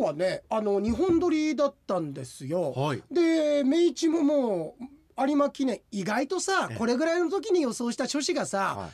[0.00, 2.72] 日はねあの日本撮りだったんですよ。
[2.72, 3.02] はい。
[3.10, 4.84] で明治ももう
[5.28, 8.90] 有馬記念意外とさえこれぐらいの時に予想した書士がさ、はい。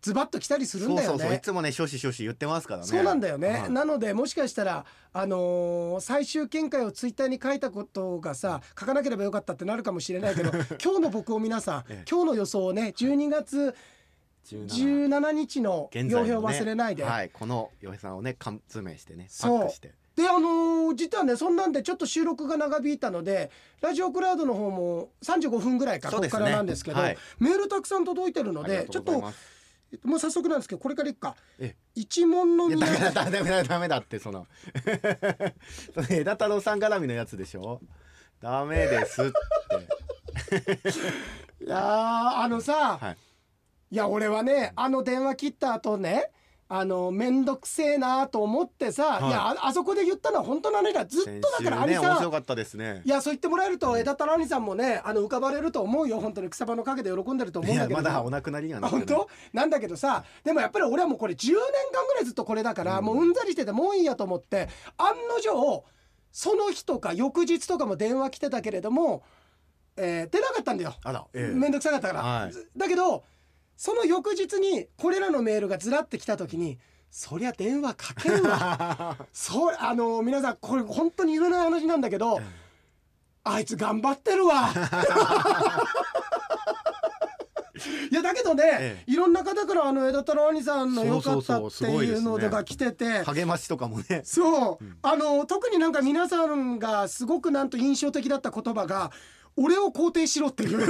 [0.00, 1.06] ズバッと来たりするんだよね。
[1.08, 1.36] そうそうそう。
[1.36, 2.86] いつもね少子少子言ってますからね。
[2.86, 3.70] そうなんだよね、はい。
[3.70, 10.50] なのでもしかしたら、あのー最終見解をツイッターに書いたことがさ書かなければよかったってなるかもしれないけど
[10.82, 12.04] 今日の僕を皆さん、ええ。
[12.08, 13.74] 今日の予想をね12月
[14.46, 16.22] 17 17日の現在のね。
[16.22, 17.02] 傭兵を忘れないで。
[17.02, 17.30] はい。
[17.30, 26.40] この洋平さんをね缶詰してねパックしてであのー実はねそんなんでちょっと収録が長引いたのでラジオクラウドの方も35分ぐらいか、ここそうですね。
[26.40, 27.16] からなんですけど、はい。
[27.38, 29.20] メールたくさん届いてるのでちょっと
[30.02, 31.36] もう早速なんですけどこれからいくか。
[31.60, 34.48] え一問のいや皆ダメだダメだダメだってその。
[36.10, 37.80] 枝太郎さん絡みのやつでしょ？
[38.40, 40.90] ダメですって。
[41.64, 41.78] いやー
[42.42, 43.16] あのさ、はい。
[43.92, 46.32] いや俺はねあの電話切った後ね
[46.70, 49.28] あの面倒くせえなと思ってさ、はい。
[49.28, 53.00] い、やああそこで言ったのは本当なのかずっとだから兄先週ね面さん、白かったですね。
[53.04, 56.20] いやそう言ってもらえると枝太郎兄さんもねあの浮かばれると思うよ。
[56.20, 59.28] 本当に草場の陰で喜んでると思うんだけどまだお亡くなりにはな本当？
[59.54, 61.54] なんだけどさでもやっぱり俺はもうこれ10年
[61.92, 63.04] 間ぐらいずっとこれだから、うん。
[63.04, 65.84] もううんざりしててもういいやと思って案の定
[66.30, 69.22] その日とか翌日とかも電話来てたけれども、
[69.96, 70.94] えー出なかったんだよ。
[71.02, 71.54] あらええ。
[71.54, 72.52] めんどくさかったから、はい。
[72.52, 73.24] ずだけど
[73.78, 76.80] その翌日にこれらのメールがずらってきた時に
[77.12, 79.16] そりゃ電話かけるわ。
[79.32, 82.40] そうあの皆さんこれ本当に言えない話なんだけど、
[83.44, 84.70] あいつ頑張ってるわ。
[88.10, 93.22] いやだけどね、えいろんな方からあの枝太郎兄さんの良かったっていそうのが来てて。
[93.22, 94.22] 励ましとかもね。
[94.24, 94.98] そう、うん。
[95.02, 99.12] あの特になんか皆さんがすごくなんと印象的だった言葉が
[99.56, 100.80] 「俺を肯定しろ」っていう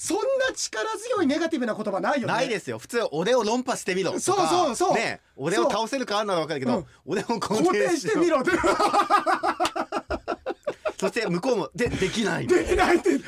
[0.00, 0.22] そんな
[0.54, 2.32] 力強いネガティブな言葉ないよね。
[2.32, 2.78] ないですよ。
[2.78, 4.22] 普通俺を論破してみろとか。
[4.22, 4.94] そうそうそう。
[4.94, 6.86] ね俺を倒せるかあんなの分かるけど、うん。
[7.04, 8.52] 俺を肯肯定してみろろって。
[10.98, 12.46] そして向こうもでできない。
[12.46, 13.18] できないって。
[13.18, 13.24] グ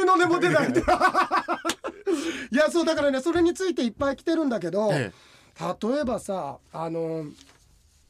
[0.00, 0.80] ーの音も出ないって。
[0.80, 0.84] い
[2.56, 5.12] やそうだからねそれについていっぱい来てるんだけど、え。
[5.60, 7.26] 例えばさあの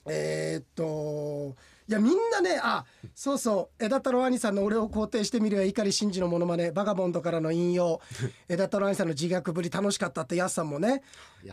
[0.07, 1.57] えーっと
[1.89, 2.85] いやみんなねあ
[3.15, 8.03] そうそう枝太郎兄さんの「俺を肯定してみるよ碇シンジのモノマネバガボンドからの引用。
[8.47, 11.03] 枝太郎兄さんの自虐ぶり楽しかった」ってやすさんもね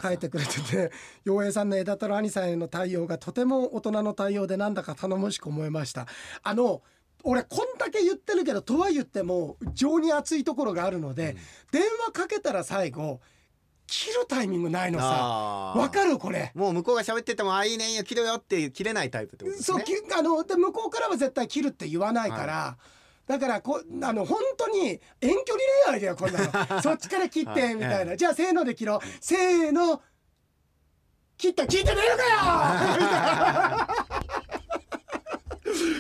[0.04, 0.92] 書いてくれてて
[1.24, 6.06] 陽平さんの枝太郎兄さんへの対応がとても大人の対応でなんだか頼もしく思いました。
[6.44, 6.82] あの
[7.24, 11.36] 俺こんだけ言ってるけどとは言っても情に熱いところがあるので、
[11.72, 13.20] 電話かけたら最後
[13.88, 15.06] 切るタイミングないのさ。
[15.06, 16.52] わかるこれ。
[16.56, 19.82] もう向こうが喋っててもあいいねいいよ切るよって切れないタイプってことですそう
[20.18, 22.78] あので向こうからは絶対切るって言わないから、
[23.28, 25.38] だからこあの本当に遠距離
[25.86, 26.40] 恋愛だよこんな
[26.76, 26.82] の。
[26.82, 29.00] そっちから切って、はいみたいな、ええじゃあせーので切ろう。
[29.22, 30.02] せーの。
[31.38, 33.88] 切った聞いてねえのか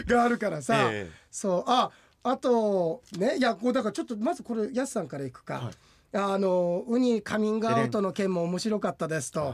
[0.05, 0.15] よ！
[0.15, 1.09] があるからさ、え。
[1.29, 1.63] そう。
[1.67, 1.91] あ
[2.23, 5.73] あとねいやこうだからちょっとまずこれやすさんからいくか、はい
[6.17, 9.53] あのウニカミングアウトの件も面白かったですと。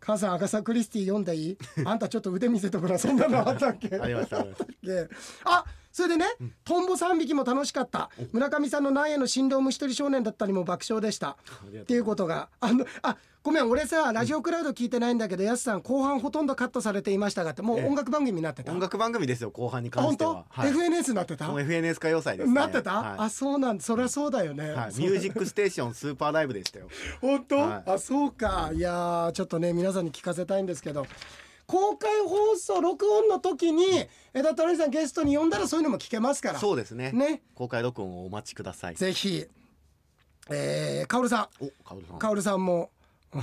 [0.00, 1.58] 母さんアガサ・クリスティ読んでいい？
[1.84, 3.96] あんたちょっと腕見せてごらんそんなのあったっけ？
[3.96, 4.44] ありました
[5.44, 6.26] あそれでね、
[6.64, 8.10] トンボ3匹も楽しかった。
[8.32, 11.36] 村上さんの苗の新郎虫取り少年だったりも爆笑でした。
[11.80, 17.86] っていうことがあのあごめん俺さラジオクラウド聞いてないんだけどやすさん後半ほとんどカットされていましたがってもうええ。
[17.88, 18.72] 音楽番組になってた。
[18.72, 21.48] 音楽番組ですよ後半に関しては、はい、FNS になってた？
[21.48, 23.18] もう FNS 歌謡祭です、ね、なってた、はい。
[23.18, 26.88] あそうなんそりゃそうだよね、はい、ミュージックステーションスーパーライブでしたよ。
[27.20, 27.90] 本当、はい。
[27.90, 28.70] あそうか。
[28.72, 31.06] いやーちょっとね皆さんに聞かせたいんですけど
[31.72, 36.58] 公開放送録音の時に枝太郎さんゲストに呼んだらそういうのも聞けますから。
[36.58, 37.12] そうですね。
[37.12, 37.40] ね。
[37.54, 38.94] 公開録音をお待ちください。
[38.94, 39.46] ぜひ。
[40.50, 42.16] えー、カオルさおカオルさん。
[42.16, 42.90] んカオルさんも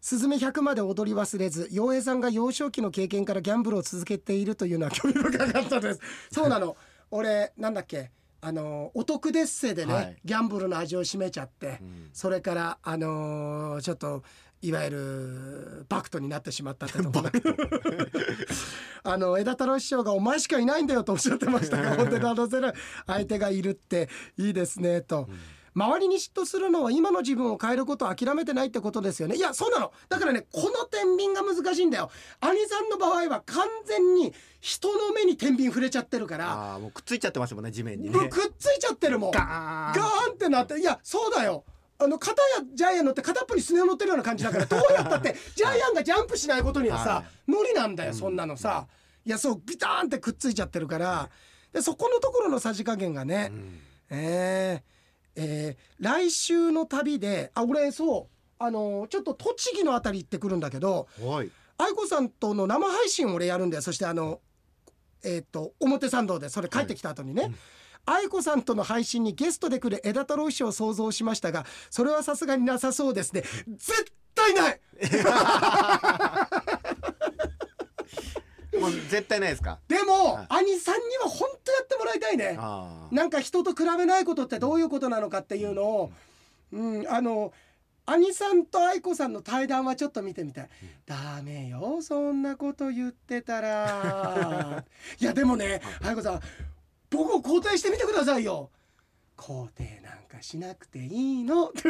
[0.00, 6.00] スズメ100まで踊り忘れず陽平さんが幼少期の経験からギャンブルを続けているというのは興味深かったです。
[6.30, 6.76] そうなの。
[7.10, 8.12] 俺なんだっけ。
[8.40, 10.16] あのお得デッセでね、はい。
[10.24, 12.10] ギャンブルの味を占めちゃって、うん。
[12.12, 14.22] それからあのーちょっと
[14.60, 17.30] いわゆるバクトになってしまったってところ
[19.04, 21.80] あの枝太郎師匠が「お前しかいないんだよ」とおっしゃってました。
[21.80, 22.72] が本当に話せる
[23.06, 25.28] 相手がいるっていいですねと。
[25.74, 29.36] 周りに嫉妬するのは今の自分を変えることを諦めてないってことですよね。
[29.36, 29.92] いやそうなの。
[30.08, 32.10] だからねこの天秤が難しいんだよ。
[32.40, 36.52] 兄さんの場合は完全に人の目に天秤触れちゃってるから。
[36.52, 38.28] ああもうくっついちゃってますもんね地面にね。
[38.28, 39.30] くっついちゃってるもん。
[39.30, 40.80] ガーンってなって。
[40.80, 41.64] いやそうだよ
[42.00, 47.50] あの片やジャイアン乗って片っぽにスネ夫乗ってるような感じだから どうやったって ジャイアンがジャンプしないことにはさ、はい。
[47.50, 48.86] 無理なんだよそんなのさ、
[49.24, 51.28] いやそうビターンってくっついちゃってるから。
[51.72, 53.80] でそこのところのさじ加減がね、うん。
[54.10, 54.98] えー
[55.40, 58.28] えー来週の旅であ俺そ
[58.58, 61.50] あのちょっと栃木のあたり行ってくるんだけどはい。
[61.78, 63.82] 愛子さんとの生配信を俺やるんだよ。
[63.82, 64.40] そしてあの
[65.22, 67.52] えっ、と表参道でそれ帰ってきた後にね、
[68.06, 73.42] 愛子さんとの配信にゲストで来る枝太郎師匠を想像しましたがそれはさすがになさそうですね。
[73.76, 74.80] 絶対ない！
[78.78, 79.78] もう絶対ないですか？
[79.88, 80.46] でも、はい。
[80.64, 82.56] 兄さんには本当やってもらいたいね。
[82.58, 86.12] あなんか人と比べないことってどういうことなのかっていうのを、
[86.72, 87.52] うん、あの
[88.06, 90.68] 兄さんと愛子さんの対談はちょっと見てみたい、
[91.04, 94.84] ダメよそんなこと言ってたら。
[95.20, 96.40] いやでもね愛子さん
[97.10, 98.70] 僕を肯定してみてくださいよ。
[99.36, 101.72] 肯定なんかしなくていいの。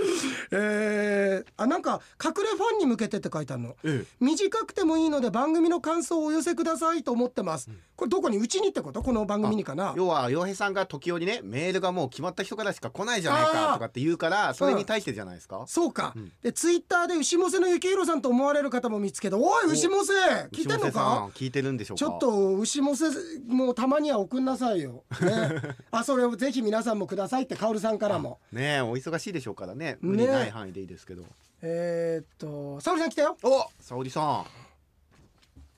[0.52, 3.76] えー、あなんか隠れファンに向けてって書いてあるの。
[3.84, 8.38] え短くてもいいので番組の感想をお寄せくださいと思ってます、これどこに？
[8.38, 9.02] うちにってこと？
[9.02, 9.94] この番組にかな。
[9.96, 16.32] 要は洋平さんが時折ねメールがもう決まった人からしか来ないじゃないかとかって言うからそれに対してじゃないですか、そうか、うん。
[16.42, 20.12] でツイッターで牛もせの幸宏さんと思われる方も見つけておい牛もせ
[20.52, 21.26] 聞いてんのか？
[21.26, 21.98] ん聞いてるんでしょうか？
[21.98, 23.06] ちょっと牛もせ
[23.46, 28.38] もうたまには送んなさいよ、ね、 あそれをぜひ皆さんもくださいってカオルさんからも。
[28.52, 31.24] ねえお忙しいでしょうからね無理ない範囲でいいですけど、
[31.62, 33.36] えー、っと沙織さん来たよ。
[33.42, 34.44] お沙織さ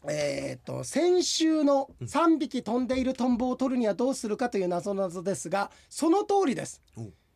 [0.08, 6.82] えー、っと先週の3匹飛んでいるトンボを取るにはどうするかという謎々ですがその通りです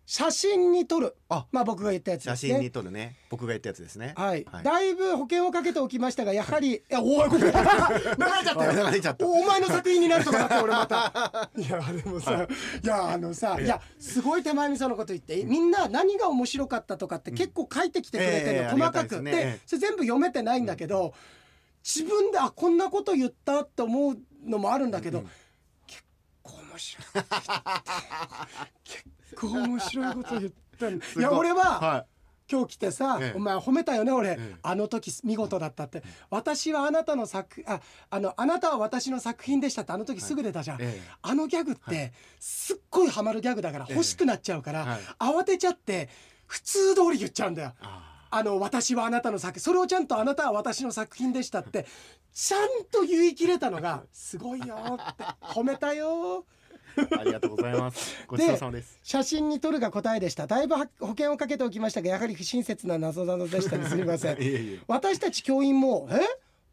[0.06, 1.16] 写真に撮る。
[1.28, 2.50] あまあ僕が言ったやつですね。
[2.50, 3.16] 写真に撮るね。
[3.28, 4.14] 僕が言ったやつですね。
[4.16, 4.64] はい、はい。
[4.64, 9.26] だいぶ保険をかけておきましたが やはり、い、やおいこれ流れちゃった流れちゃった。
[9.26, 11.50] おお前の作品になるとかだって 俺また。
[11.56, 12.46] いやでもさ、
[12.84, 13.80] い、やあのさいや。
[13.98, 19.16] すごい手前味噌のこと言ってみんな何が面白かったとかって結構書いてきてくれてるの、ええ細かく。
[19.26, 21.14] ええそれ全部読めてないんだけど、
[21.82, 25.24] 自分であこんなこと言ったって思うのもあるんだけど、
[25.88, 26.04] 結
[26.44, 27.04] 構面白い。
[28.84, 29.04] 結
[29.36, 31.00] 構面白いこと言ったんい。
[31.20, 32.06] や俺は、は
[32.50, 33.36] 今日来てさ、ええ。
[33.36, 34.54] お前褒めたよね俺、ええ。
[34.62, 41.10] あの時見事だったって、私はあなたの作ああのあなたは私の作品でしたってあの時すぐ出たじゃん、い、ええ。
[41.22, 43.94] あのギャグってすっごいハマるギャグだからええ。
[43.94, 45.00] 欲しくなっちゃうから、はい。
[45.18, 46.08] 慌てちゃって
[46.46, 47.72] 普通通り言っちゃうんだよ。
[47.80, 51.86] ああの私はあなたの作それをちゃんとあなたは私の作品でしたって
[52.34, 55.24] ちゃんと言い切れたのがすごいよって。
[55.40, 56.55] 褒めたよー
[57.18, 58.16] ありがとうございます。
[58.26, 58.98] ごちそうさまです。
[59.02, 60.46] 写真に撮るが答えでした。
[60.46, 63.86] だいぶは保険をかけておきましたがやはり不親切な謎々でしたね。
[63.88, 64.36] すみません。
[64.42, 64.78] いえいえ。
[64.86, 66.20] 私たち教員も「え？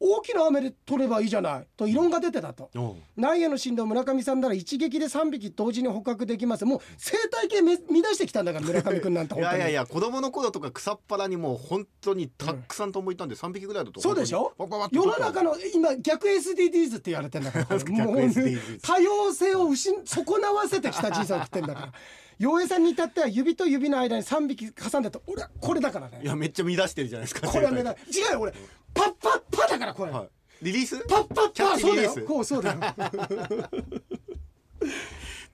[0.05, 2.69] 大きな雨で撮ればいいじゃない」と異論が出てたと。
[3.15, 6.65] 内野の振動村上さんなら一撃で3匹同時に捕獲できます。
[6.65, 14.53] もう生態系め乱してきたんだから村上君なんていやいやいや子供の頃とか草っぱらにもう本当にたくさんトンボいたんで3匹ぐらいだとそうでしょ？
[14.91, 17.65] 世の中の今逆 SDGs って言われてんだから。
[18.81, 21.93] 多様性を失損なわせてきた人生を送ってんだから
[22.39, 26.21] 洋平さんに至っては指と指の間に3匹挟んでて俺はこれだからね。
[26.23, 27.95] いやめっちゃ乱してるじゃないですかこれは目だ違
[28.31, 28.53] うよ俺。
[28.93, 30.29] パッパッパだからこれ、はい。
[30.61, 30.99] リリース？
[31.07, 32.25] パッパッパそうだよリリース。
[32.25, 32.79] こうそうだよ。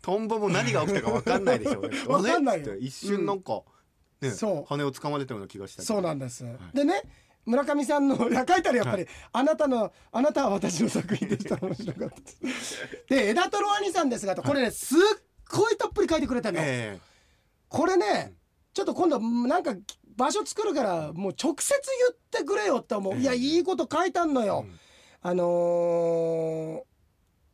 [0.01, 1.97] トンボも何が起きたか分かんないでしょうね。
[2.07, 2.75] わかんないよ。
[2.77, 3.61] 一瞬なんか、
[4.21, 4.65] ねそう。
[4.67, 7.03] 羽を掴まれたような気がしたそうなんです、でね
[7.45, 8.31] 村上さんの書い
[8.61, 11.57] てあるやっぱり、あなたのあなたは私の作品でした。
[11.57, 14.99] 面白かったで枝太郎兄さんですがとこれねすっ
[15.49, 16.99] ごいたっぷり書いてくれたの、え
[17.67, 18.33] これね
[18.73, 19.75] ちょっと今度なんか
[20.15, 24.79] 場所作るからもう直接言ってくれよって思う、いやいいこと書いてあんのよ、うん。
[25.21, 26.89] あのー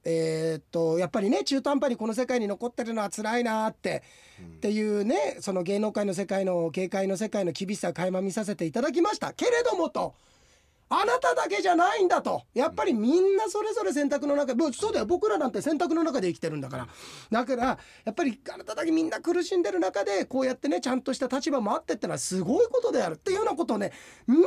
[0.08, 4.04] えーっとやっぱりね中途半端にこの世界に残ってるのは辛いなって、
[4.40, 4.46] うん。
[4.46, 9.34] っていうねその芸能界の世界の芸界の世界の厳しさを垣間見させていただきました。
[9.34, 10.14] けれどもと
[10.88, 12.44] あなただけじゃないんだと。
[12.54, 15.06] やっぱりみんなそれぞれ選択の中もうそうだよ。
[15.06, 16.88] 僕らなんて選択の中で生きてるんだから。
[17.32, 23.92] だからやっぱりあなただけみんな苦しんでる中でこうやってねちゃんとした立場もあってってのはすごいことであるっていうようなことをね
[24.28, 24.42] みっ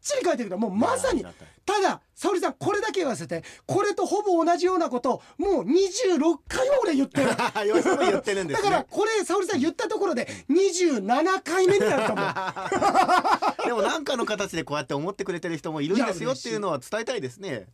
[0.00, 1.24] ちり書いてくれたもうまさに。
[1.66, 7.30] ただ沙織さんこれだけ言わせてこれとほぼ同じようなことをもう26回は俺言ってる。
[8.10, 8.68] 言ってるんですね。
[8.68, 12.26] だからこれ沙織さん言ったところで27回目になると思う。
[13.66, 17.66] でも何かの形でこうやって思ってくれてる人もいるんですよっていうのは伝えたいですね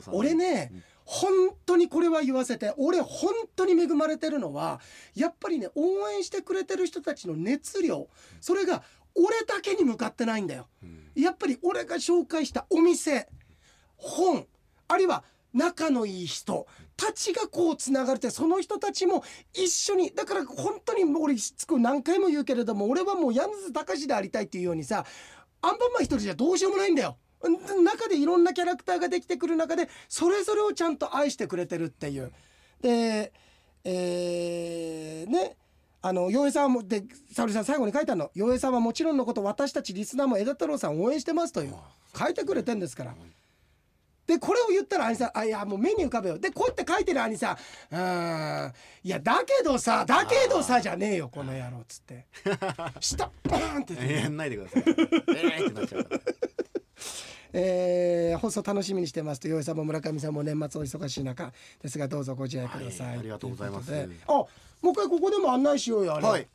[0.00, 0.14] さん。
[0.14, 0.72] 俺ね
[1.04, 1.32] 本
[1.66, 4.80] 当にこれは言わせて俺本当に恵まれてるのは
[5.14, 8.08] やっぱりね応援してくれてる人たちの熱量。
[8.40, 8.82] それが
[9.14, 13.28] 俺だけに向かってないんだようんやっぱり俺が紹介したお店
[13.96, 14.46] 本
[14.88, 16.66] あるいは仲のいい人
[16.96, 25.04] たちがこうつながれてその人たちも一緒にだから本当にもう俺しつこく何回も言うけれども俺はもう柳津隆でありたいっていうようにさ
[25.60, 27.16] アンパンマン一人じゃどうしようもないんだよ。
[27.82, 32.32] 中でいろんなキャラクターができてくる中でそれぞれをちゃんと愛してくれてるっていう。
[32.80, 33.32] で、
[33.84, 35.56] えーね
[36.04, 38.30] あの洋平さんもで沙織さん最後に書いたの。
[38.34, 41.74] 洋平さんはもちろんのこと私たちリスナーも枝太郎さんを応援してますという
[42.18, 43.14] 書いてくれてんですから。
[44.26, 47.56] でこれを言ったら兄さん「あいやもう目に浮かべよ」でこうやって書いてる兄さん
[47.90, 52.26] 「うーんいやだけどさだけどさじゃねえよこの野郎」っつって。
[53.00, 54.82] 下バーンって言ってやんないでください。
[54.86, 56.20] えーってなっちゃうから。
[57.54, 63.92] えー放送楽しみにしてますと洋井さんも村上さんも年末お忙しい中ですがどうぞご自愛ください、はいありがとうございます。
[64.26, 64.44] あ
[64.82, 66.42] もう一回ここでも案内しようよあれ、はい。
[66.42, 66.48] 行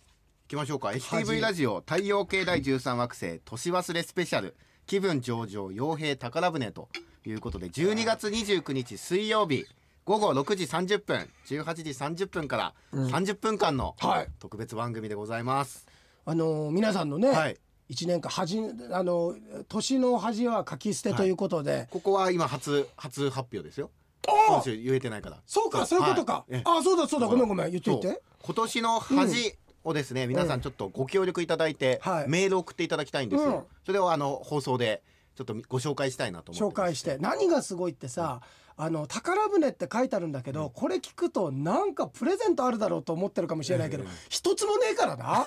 [0.50, 0.90] きましょうか。
[0.90, 4.58] STV ラジオ太陽系第13惑星年忘れスペシャル。
[4.86, 6.90] 気分上々傭兵宝船と
[7.26, 9.66] いうことで12月29日水曜日
[10.06, 14.28] 午後6時30分18時30分から30分間のはい。
[14.40, 15.88] 特別番組でございます、
[16.26, 17.58] あのー皆さんのね、はい。
[17.88, 18.60] 一年間恥
[18.92, 19.36] あの
[19.70, 23.90] 年の恥は書き捨てということで、ここは今初初発表ですよ
[24.28, 25.38] あ今週言えてないから。
[25.46, 26.02] そうかそう。
[26.02, 26.54] いうことか、はい。
[26.56, 26.62] ええ。
[26.66, 27.28] あそうだそうだ。
[27.28, 27.92] ごめんごめん言って。
[27.92, 28.02] そう。
[28.02, 32.30] 言って今年の恥をですね、皆さんちょっとご協力いただいて、はい。
[32.30, 33.64] メール送っていただきたいんですよ、うん。
[33.86, 35.02] それをあの放送で
[35.36, 37.18] ちょっとご紹介したいなと思って紹介して。
[37.20, 38.42] 何がすごいってさ、
[38.80, 45.46] あの宝船って書いてあるんだけど、これ聞くとなんかプレゼントあるだろうと思ってるかもしれないけど、ええ一つもねえからな。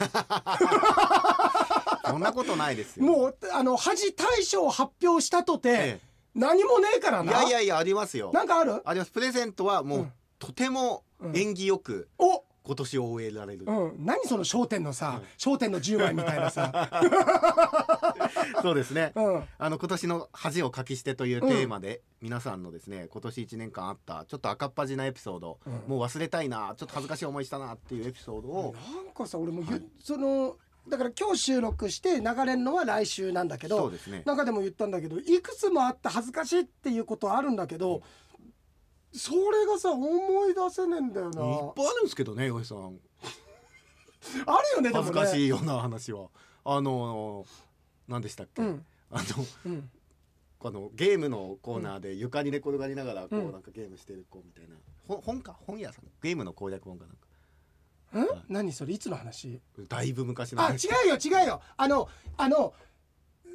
[2.11, 3.07] そんなことないですよ。
[3.07, 6.01] もうあの恥大賞を発表したとて、え
[6.35, 8.31] 何もねえからいなやいやいやありますよ。
[8.33, 8.83] なんかある？
[8.85, 9.11] あります。
[9.11, 10.13] プレゼントはもう、うん。
[10.39, 12.45] とても縁起よくお！
[12.63, 16.91] 今年を終えられる、うん、何その『笑点』のさ『笑点』の10枚みたいなさ、
[18.63, 25.73] そうですね、うん、あの今年の恥を書き捨てというテーマで、皆さんのですね今年1年間あったちょっと赤っ端なエピソード、うん。
[25.89, 30.57] もう忘れたいなちょっと恥ずかしい思いしたなっていうエピソードを、なんかさ俺もゆ、その
[30.89, 34.23] だから今日収録して流れるのは来週なんだけどね。
[34.27, 38.03] 中でも言ったんだけどいくつもあって恥ずかしいっていうことはあるんだけど
[39.13, 41.41] それがさ思い出せねえんだよいっな
[41.75, 42.99] ぱいあるんですけどね岩井さん。
[44.47, 46.29] あるよねでも恥ねずかしいような話は。
[46.65, 47.45] あの
[48.09, 48.87] 何でしたっけ、うん。
[49.11, 49.91] あのうん。
[50.63, 54.77] あのゲームのコーナーで床に寝転がりながらこう、うんなんかゲームしてる子みたいな。
[55.09, 55.57] ほ本か？
[55.67, 56.05] 本屋さん？
[56.23, 57.27] ゲームの攻略本かなんか
[58.19, 58.27] ん？
[58.49, 58.95] 何それ？
[58.95, 59.61] いつの話？
[59.89, 61.61] だいぶ昔のあ違話うよ違うよ。
[61.77, 62.75] あのあの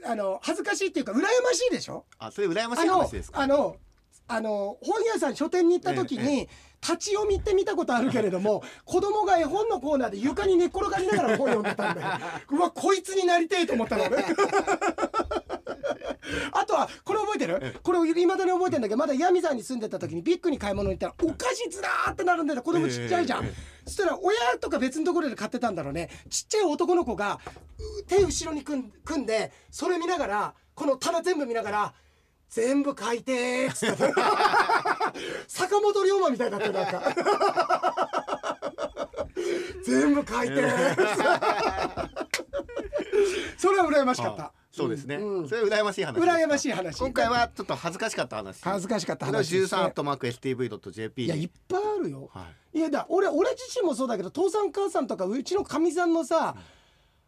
[0.06, 2.06] あの恥ずかしいっていうか羨ましいでしょ？
[2.20, 3.40] あそれ羨ましい話ですか？
[3.42, 3.78] あの
[4.28, 6.50] あの本屋さん書店に行った時に、え
[6.82, 12.08] 立ち読みって見たことあるけれども 子供が絵本のコーナーで床に寝っ転がりながら本読んでたんだよ。
[12.52, 14.08] うわこいつになりてえと思ったの。
[14.10, 14.24] ね
[16.52, 17.80] あとはこれ覚えてる？
[17.84, 26.10] これをいまだに覚えてるんだけどまだ闇山に住んでた時にビッグに買い物に行ったらお菓子ずらーってなるんだよ子供ちっちゃいじゃん、ええそしたら親とか別のところで買ってたんだろうね。
[26.30, 27.40] ちっちゃい男の子が
[28.00, 31.94] う手後ろに組んでそれ見ながらこの棚全部見ながら
[32.50, 34.12] 全部書いてーっつって
[35.48, 37.02] 坂本龍馬みたいだったよなんか。
[39.86, 42.10] 全部書いてー
[43.58, 44.44] それは羨ましかった。
[44.46, 47.00] あそうですね、うんそれ羨ましい話羨ましい話。
[47.00, 48.62] 今回はちょっと恥ずかしかった話。
[48.62, 49.74] 恥ずかしかった話です。
[49.76, 52.30] ね13アットマーク STV.jp いやいっぱいあるよ。
[52.34, 52.80] はい。
[52.80, 56.58] いやだ俺俺自身もそうだけど父さん母さんとかうちのかみさんのさ、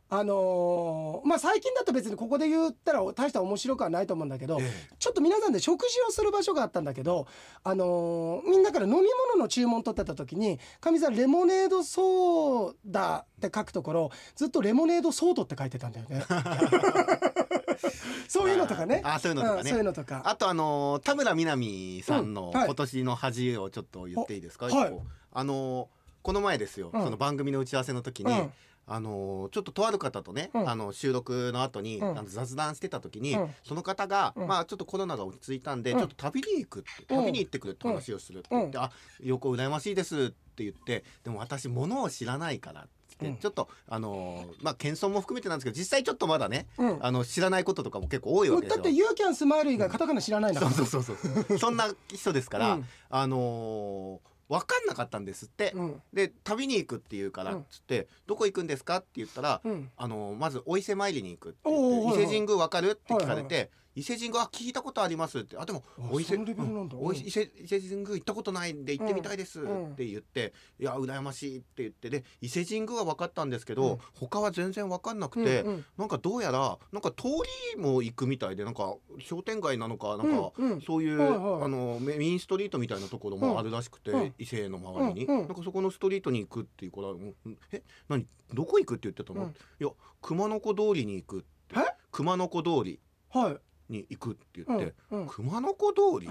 [0.09, 4.71] あのーまあ最近だと別にここで言ったら大した面白くはないと思うんだけど、ええ。
[4.99, 7.27] ちょっと皆さんで食事をする場所があったんだけど、
[7.63, 16.23] あのーみんなから飲み物の注文取ってた時にかみさんレモネードソーダって書くところずっとレモネードソードって書いてたんだよね。
[18.29, 19.01] そういうのとかね。
[19.03, 19.71] ああそういうのとかね。
[19.71, 20.21] ういうのとか。
[20.25, 24.99] あとあのー田村みな実さんの今年の恥をちょっと言っていいですか、はい。
[25.33, 25.87] あのー
[26.23, 27.03] この前ですよ、うん。
[27.03, 28.53] その番組の打ち合わせの時に、うん
[28.87, 30.69] あのーちょっととある方とね、うん。
[30.69, 32.17] あの収録の後に、うん。
[32.17, 33.55] あの雑談してた時に、うん。
[33.63, 34.47] その方が、うん。
[34.47, 35.99] まあちょっとコロナが落ち着いたんで、うん。
[35.99, 37.25] ちょっと旅に行くってうん。
[37.25, 38.91] 旅に行ってくるって話をするって言って、うあ
[39.21, 42.83] 横羨ましいですって言ってでも私物を知らないからっ
[43.17, 46.97] てちょっとあのーまあ謙遜も含めてなんですけど実際ちょっとまだね、うん。
[47.01, 48.83] あの知らないこととかも結構多いわけですよ。
[48.83, 48.91] だって。
[48.91, 50.71] ユーキャンスマイル以外カタカナ知らないんだから。
[50.71, 51.57] そうそうそうそう。
[51.57, 52.85] そんな人ですから、うん。
[53.09, 56.01] あのー分かんなかったんですって、うん。
[56.13, 59.91] で旅に行くっていうからっつって、どこ行くんですかって言ったら、うん。
[59.97, 62.91] あのーまずお伊勢参りに行くって伊勢神宮分かる？
[62.91, 65.57] って聞かれて、はい伊勢神宮あ聞いたことありますって。
[65.57, 69.95] あでもあお伊勢伊勢神宮行ったことないんで行ってみたいですっうん。
[69.95, 72.11] て言って、いや羨ましいって言って。
[72.11, 73.97] で伊勢神宮は分かったんですけど、うん。
[74.13, 75.85] 他は全然分かんなくて、うんうん。
[75.97, 77.23] なんかどうやらなんか通
[77.75, 80.81] りも行くみたいでなんか商店街なのかなんか、うんうん。
[80.81, 81.63] そういう、はいはい。
[81.63, 84.33] あのメメインストリートみたいなところもあるらしくて、うん。
[84.37, 85.39] 伊勢の周りに、うん。
[85.39, 87.33] うんなんかそこのストリートに行くっていうから「うん。
[87.71, 88.27] え何？
[88.53, 89.49] どこ行く?」って言ってたの、うん。
[89.49, 89.89] いや
[90.21, 91.79] 熊野古通りに行くって。
[91.79, 91.95] え？
[92.11, 92.99] 熊野古通り。
[93.29, 93.57] はい。
[93.89, 95.27] に行くって言って、うんうん。
[95.27, 96.29] 熊野古通り？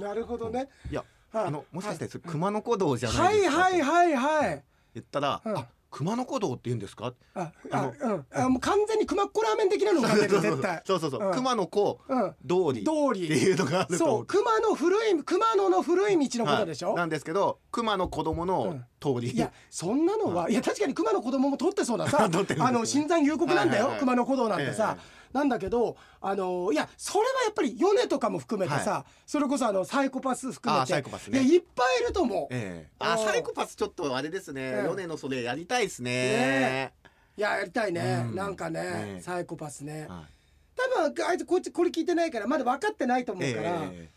[0.00, 0.68] なるほどね。
[0.90, 4.64] いやはいあのもしかして熊野古道じゃなはいいですか、はいはいはい。
[4.94, 5.56] 言ったら、うん。
[5.58, 7.12] あ熊野古道って言うんですか？
[7.36, 11.10] ああのあもう完全に熊っこラーメン的なのが出る 絶対そうそう。
[11.12, 12.30] そう、うん熊野古うん。
[12.74, 12.84] 通り。
[12.84, 14.26] 通ってりいうのがあるそう。
[14.26, 16.96] 熊の古い熊野の古い道のことでしょ、はい。
[16.96, 20.54] なんですけど熊の子供の通り、いやそんなのは、い。
[20.54, 22.24] や確かに熊の子供も取ってそうださ。
[22.58, 24.00] あの新山幽谷なんだよ、はいはいはい。
[24.00, 25.00] 熊野古道なんてさ、え
[25.34, 31.02] なんだけどあのいやそれはやっぱり米とかも含めてさ、はそれこそあのサイコパス含めあてね。
[31.32, 36.12] いやいっぱいいると思う、えーあサイコパスちょっとあれですね、うん米のそれやりたいですね。
[36.12, 36.92] ね。
[37.36, 38.34] いややりたいね、うん。
[38.36, 38.80] なんかね
[39.14, 39.20] ね。
[39.20, 40.06] サイコパスね。
[40.08, 40.34] はい。
[40.76, 44.10] 多分あいつこいつこれ聞いてないからまだ分かってないと思うから、え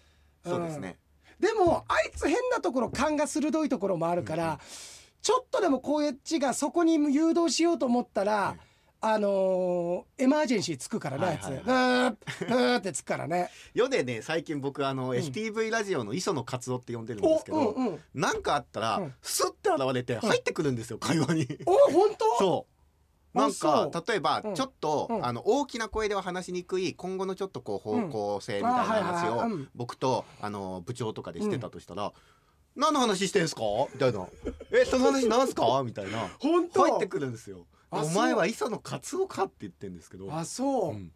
[0.45, 0.97] えそうですね、
[1.39, 4.59] でもあいつ変なところ勘が鋭いところもあるから、
[5.21, 8.55] ちょっとでもこういうちがそこに誘導しようと思ったら、
[8.99, 11.63] あのーエマージェンシーつくからね、あいつ、はいはい。
[11.63, 12.11] うー
[12.47, 13.49] うーってつくからね。
[13.75, 15.11] 米ね最近僕あの、ん。
[15.11, 17.99] STV ラジオの磯野勝夫って呼んでるんでおすけど、うんうん。
[18.15, 19.13] なんかあったら、うん。
[19.21, 21.47] スッて現れて入ってくるんですよ、会話に。
[21.65, 22.25] お本当？
[22.39, 22.73] そう。
[23.39, 24.55] あなんか例えばうん。
[24.55, 25.25] ちょっと、うん。
[25.25, 29.43] あの大きな声では話しにくい今後のちょっとこう方向性みたいな話を
[29.75, 32.13] 僕とあの部長とかでしてたとしたら
[32.75, 33.61] 「何の話してんすか?」
[33.93, 34.27] みたいな
[34.73, 36.29] 「えその話なんすか?」みたいな。
[36.39, 36.81] 本当？
[36.81, 37.67] 入ってくるんですよ。
[37.89, 40.33] あお前は磯野勝夫かって言ってんですけど。
[40.33, 41.11] あそう、うん。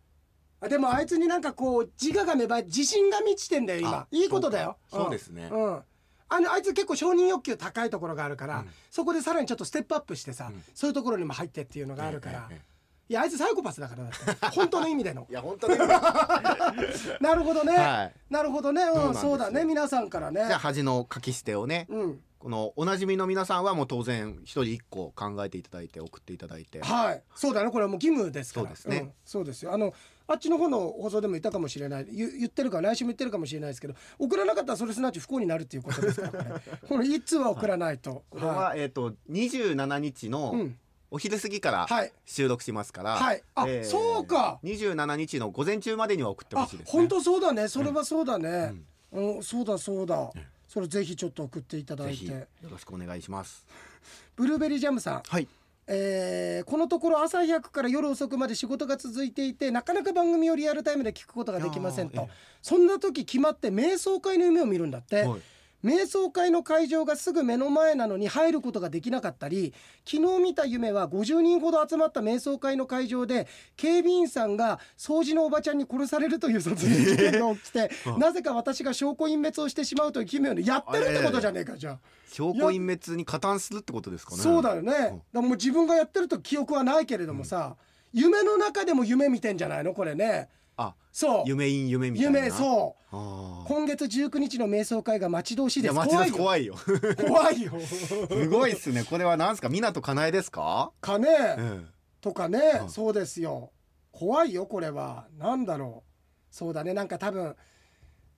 [0.62, 3.92] あでもあいつになんかこう自我が芽生え自信が満ちてんだよ今。
[3.92, 4.78] あいいことだよ。
[4.90, 5.50] そうですね。
[5.52, 5.82] うん。
[6.30, 8.70] あのあいつ結構承認欲求高いところがあるから、うん。
[8.90, 10.64] そこでさらにちょっとステップアップしてさ、うん。
[10.74, 12.72] そういうところにも入ってっていうのがあるから、えええ
[13.10, 14.46] いやあいつサイコパスだからだって。
[14.56, 15.26] 本当の意味での。
[15.30, 15.78] えいや本当に。
[17.20, 18.14] なるほどね、はい。
[18.30, 19.30] なるほどね、うん、そうなんですよ。
[19.32, 19.66] そうだね。
[19.66, 20.46] 皆さんからね。
[20.48, 26.82] じゃあ恥の書き捨てをね、うんこのおなじみの皆さんはもう当然一人一個考えていただいて送っていただいて。
[26.82, 27.22] はい。
[27.36, 28.66] そうだねこれはもう義務ですから。
[28.66, 28.98] そうですね。
[28.98, 29.14] ん。
[29.24, 29.74] そうですよ。
[29.74, 29.94] あの
[30.28, 32.06] あっちの方の放送でも言ったかもしれない。
[32.12, 36.32] 言言ってるから来週も言ってるかもしれないですけど送らなかったらそれすなわち不幸になるっていうことですから。
[36.32, 40.78] こ れこの一通は送らないと、これは、えっ、と27日のうん。
[41.14, 42.14] お昼過ぎからはい。
[42.26, 43.44] 収録しますから、はい。
[43.54, 44.60] あそうか。
[44.64, 46.92] 27日の午前中までには送ってほあしいですね。
[46.92, 47.68] 本当そうだね。
[47.68, 48.74] それはそうだね、
[49.12, 49.44] うん。
[49.44, 50.32] そうだそうだ、
[50.72, 52.48] それぜひちょっと送っていただいて。
[52.70, 53.66] ろしくお願いします。
[54.38, 55.24] ブルーベリージャムさん。
[55.28, 55.48] はい。
[55.88, 62.22] えーこのところ朝早くから夜遅くまで仕事が続いていてなかなか番組をリアルタイムで聞くことができませんと。
[62.22, 62.30] ええ。
[62.62, 65.42] そんな時決まって瞑想会の夢を見るんだって、はい
[65.84, 69.74] 瞑想会の会場がすぐ目の前なのに入ることができなかったり
[70.06, 82.00] 昨日見た夢は50人ほど集まった瞑想会の会場で警備員さんが掃除のおばちゃんに殺されるという殺人事件が起きて、なぜか私が証拠隠滅をしてしまうという奇妙にやってるってことじゃねえかじゃあ。
[82.32, 84.42] 証拠隠滅に加担するってことですかね。
[84.42, 87.76] そうだよね、だからもう自分がやってると記憶はないけれどもさ、
[88.14, 89.94] 夢の中でも夢見てんじゃないの？
[89.94, 90.50] これね
[90.82, 91.44] あ、そう。
[91.48, 92.40] 夢イン夢みたいな。
[92.40, 93.02] 夢そう。
[93.14, 96.76] あ今月19日の瞑想会が待ち遠しいいやです待ち怖いよ。
[96.78, 97.72] 怖いよ。
[97.72, 97.80] 怖いよ。
[98.30, 99.04] すごいっすね。
[99.04, 99.70] これはなんですか。
[99.70, 100.92] 港かなえですか？
[101.02, 101.82] かね、え。
[102.22, 103.72] とかね、はいそうですよ。
[104.12, 105.28] 怖いよこれは。
[105.38, 106.12] なんだろう。
[106.56, 106.94] そうだね。
[106.94, 107.56] なんか多分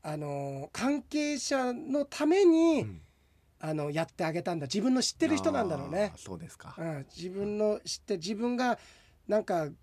[0.01, 3.01] あのー関係者のために、うん。
[3.65, 4.65] あのやってあげたんだ。
[4.65, 6.12] 自分の知ってる人なんだろうね。
[6.13, 6.75] あーそうですか。
[6.77, 8.77] うん、自分の知って自分が
[9.27, 9.75] なんかぐ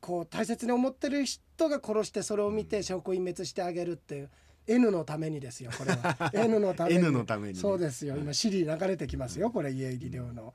[0.00, 4.30] こう大切に思ってる人が殺してそれを見て証拠隠滅してあげるっていう
[4.66, 6.30] N のためにですよこれは。
[6.34, 6.96] N のために。
[6.96, 7.60] N のためにね。
[7.60, 8.16] そうですよ。
[8.16, 10.54] 今シリ流れてきますよこれ家入り量の、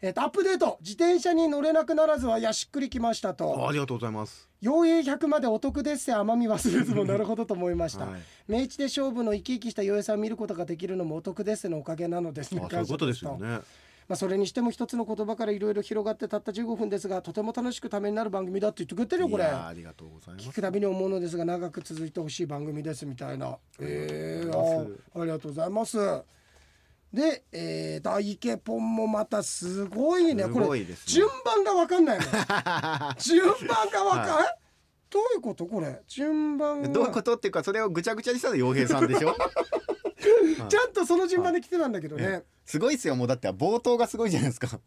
[0.00, 0.78] えっとアップデート。
[0.80, 4.48] 自転車に乗れなくならずはやしっくりきましたあとありがとうございます。
[4.60, 8.20] 陽影100までお得ですせ甘み忘れずもなるほどと思いました、はい。
[8.48, 13.60] 明治で勝負の生き生きした陽影さんを見ることができるのもお得ですのおかげなのですねあそういうことですよとね。
[14.10, 19.44] まあ、それにしても一つの言葉からいろいろ広がってたった15分ですがとても楽しくためになる番組だって言ってくれてるよこれ。
[19.44, 20.48] ありがとうございます。
[20.48, 23.56] 聞くたびに思うのですが長く続いてほしい番組ですみたいな。
[23.78, 25.96] えー、ありがとうございます。
[27.12, 30.42] で、えー、大池ポンもまたすごいね。
[30.42, 32.24] すこれ順番が分かんないの。
[33.22, 34.48] 順番が分かん、え？
[35.08, 36.00] どういうことこれ？
[36.08, 36.88] 順番が。
[36.88, 39.36] どういうことっていうかそれをぐちゃぐちゃにしたの洋平さんでしょ？
[40.68, 44.80] ちゃんとその順番で来てたんだけどね、すごいっすよもうだって冒頭がすごいじゃないですか。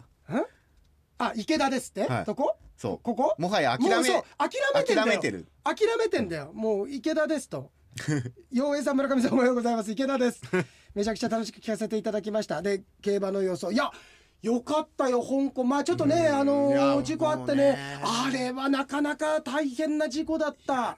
[1.19, 2.25] あ池田ですって、はい。
[2.25, 2.55] どこ？
[2.75, 2.99] そう。
[3.01, 3.35] ここ？
[3.37, 5.05] もはや諦めもうそう諦めてんだよ。
[5.05, 5.47] 諦めてる。
[5.63, 6.51] 諦めてんだよ。
[6.53, 7.71] もう池田ですと。
[8.51, 9.91] 陽平さん村上さんおはようございます。
[9.91, 10.41] 池田です。
[10.95, 12.61] めちゃくちゃ楽しく聞かせていただきました。
[12.61, 13.91] で競馬の予想いや
[14.41, 16.35] よかったよ香港まあちょっとねうん。
[16.35, 17.73] あのー事故あってね。
[17.73, 17.99] ね。
[18.03, 20.97] あれはなかなか大変な事故だった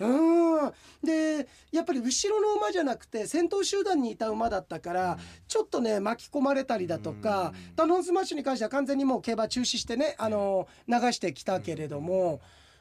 [0.00, 0.72] うん。
[1.02, 12.40] でやっぱり後ろの馬じゃなくて先頭集団にいた馬だったから、ちょっとね巻き込まれたりだとか、ダノンスマッシュに関しては完全にもう競馬中止してね、あの流してきたけれども、で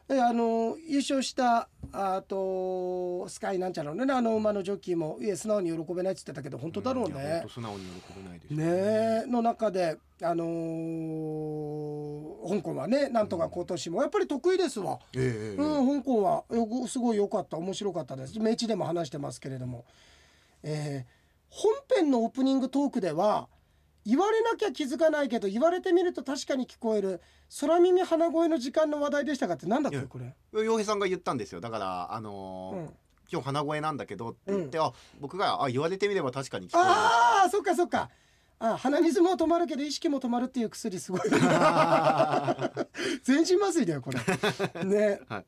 [0.10, 7.16] あの優勝したあとスカイなんちゃらのねあの馬のジョッキーもいえ素直に喜べないっつってたけど本当だろうね。
[7.16, 7.50] 本当。
[7.50, 8.64] 素直に喜べないですね
[9.26, 15.00] えの中であのー香港はねなんとか今年もやっぱり得意ですわ。
[15.14, 15.62] ええええ。
[15.62, 18.40] うん、香港はよくすごい良かった面白かったです。
[18.40, 19.84] 明治でも話してますけれども、
[20.64, 21.18] えー
[21.50, 23.48] 本編のオープニングトークでは
[24.08, 27.22] 言われなきゃ気づかないけど言われてみると確かに聞こえる。
[27.60, 31.60] 空耳鼻声の時間の話題でしたかってなんだっけいやこれ、洋平さんが言ったんですよ。
[31.60, 32.84] だからあのーうん、
[33.30, 36.90] 今日鼻声なんだけどって言って、あ僕があ言われてみれば確かに聞こえる。
[36.90, 38.10] ああそっかそっか。
[38.60, 41.22] あ鼻水も止まるけど意識も止まるっていう薬すごい。
[43.24, 44.86] 全身麻酔だよこれ。
[44.86, 45.46] ね、 はい。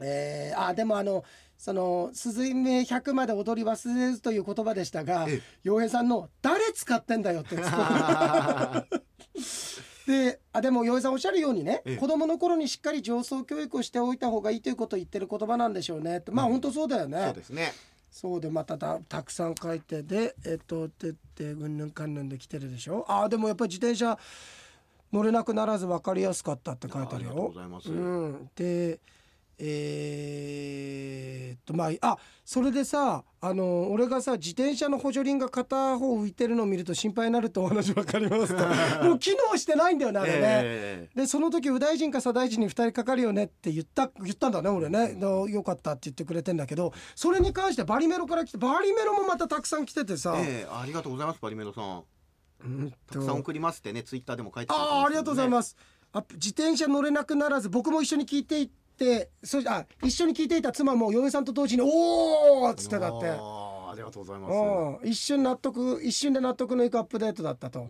[0.00, 1.24] えーあでもあの
[1.62, 5.42] その「スズメ100まで踊り忘れず」という言葉でしたがええ。
[5.62, 7.54] 洋平さんの「誰使ってんだよ」って
[10.06, 11.96] であでも洋平さんおっしゃるようにね、ええ。
[11.98, 16.52] 子供の頃にしっかり上層教育をしておいた方がいいということを言ってる言葉なんでしょうねまあうん。
[16.54, 17.26] 本当そうだよね。
[17.26, 17.72] そうですね。
[18.10, 23.04] そうでまたたたくさん書いてでえっとてってうんぬんかんぬんで来てるでしょ。
[23.06, 24.18] あーでもやっぱり自転車
[25.12, 27.54] 乗れなくならず分かりやすかったって書いてあるありがとうよご。
[27.54, 28.98] ざいます、うん、で
[29.64, 38.62] えーっとまああそれでさあの俺がさ自転車の補助輪が片方浮いてるのを見ると心配になるってお話分かりますと。
[39.06, 40.38] もう機能してないんだよねあれね。
[40.42, 45.14] えでその時右大臣か左大臣に2人かかるよねって言った言ったんだね俺ね。
[45.18, 52.04] だよかったって言ってくれてんだけどそれに関してバリメロから来てバリメロもまたたくさん来ててさ、えええありがとうございますバリメロさん。
[52.64, 55.76] うんたくさん送りますってねツイッターでも書いてくれてますああありがとうございすます。
[56.14, 63.62] あ自転車乗れなくならず僕も一緒に聞いていってそあ一緒に聞いていた妻も嫁さんと同時に「おお!」っつってだって。
[63.92, 64.52] ありがとうございます
[65.04, 67.88] うん一瞬納得一瞬で納得のいくアップデートだったと。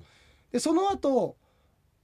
[0.51, 1.37] でその後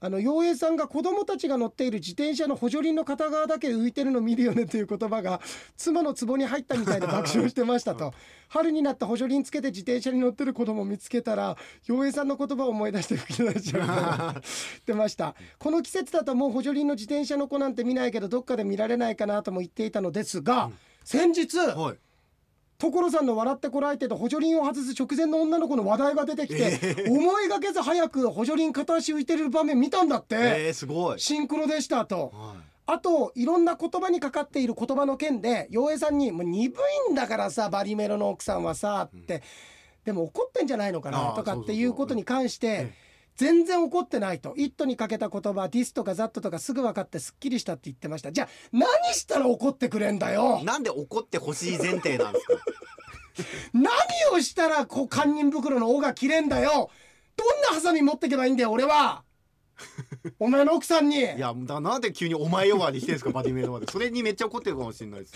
[0.00, 5.40] あの陽平さんが子供たちが乗っている自転車の補助輪の片側だけ浮いてるの見るよねという言葉が
[5.76, 8.12] 妻の壺に入ったみたいで爆笑してましたと。
[8.48, 15.34] 春になって補助輪つけて自転車に乗ってる子供見つけたら陽平さんの言葉を思い出して吹き出しちゃうって ました。
[15.58, 20.70] この季節だともう補助輪の自転車の子なんて見ないけどどっかで見られないかなとも言っていたのですが、
[21.04, 22.07] 先日、はい
[22.78, 32.32] 所さんの笑ってこらえてと補助輪を外す直前の女の子の話題が出てきて、思いがけず早く補助輪片足浮いてる場面見たんだって、えー、すごい、シンクロでしたと。
[32.32, 32.54] は
[32.90, 36.74] あといろんな言葉にかかっている言葉の件で陽平さんに「もう鈍
[37.10, 39.42] いんだからさバリメロの奥さんはさ」って、
[40.06, 42.94] でも怒ってんじゃないのかなとかっていうことに関してえ
[43.38, 48.32] 全然怒ってないと「イット!」にかけた言葉「ディス」とか「ザット」とかすぐ分かってすっきりしたって言ってました。
[48.32, 50.58] じゃあ何したら怒ってくれんだよ？
[50.60, 52.54] い、なんで怒ってほしい前提なんですか？
[53.72, 53.86] 何
[54.36, 56.90] をしたらこう堪忍袋の尾が切れんだよ？
[57.36, 59.22] どんなハサミ持ってけばいいんだよ俺は？
[60.38, 61.16] お前の奥さんに。
[61.18, 63.86] いやだなんで急にお前呼ばわりしてんですかバディメイドまで。
[63.86, 65.34] それにめっちゃ怒ってるかもしれないです。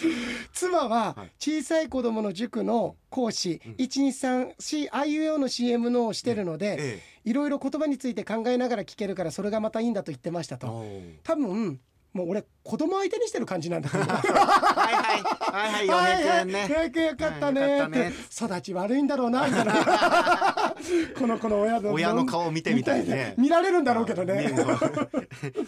[0.53, 1.33] 妻ははい。
[1.39, 3.73] 小さい子供の塾の講師、うん。
[3.75, 10.85] 123あいうえおの CM のしてるので、えいろいろ言葉について考えながら聞けるからそれがまたいいんだと言ってましたえと
[11.23, 11.81] 多分
[12.13, 14.23] もう俺子供相手にしてる感じなんだと思うはい。
[14.23, 15.89] はいはい。
[15.89, 16.53] はいはい。
[16.53, 17.81] はいよかったね。
[17.81, 18.13] はいね。
[18.31, 19.73] 育ち悪いんだろうなみたいな。
[21.19, 21.93] この子の親の。
[21.93, 23.35] 親の顔見てみたいね。
[23.39, 24.53] 見られるんだろうけどね。